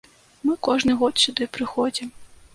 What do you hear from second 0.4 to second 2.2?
Мы кожны год сюды прыходзім.